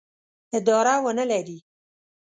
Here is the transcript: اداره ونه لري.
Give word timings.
اداره 0.57 0.95
ونه 1.03 1.23
لري. 1.31 1.59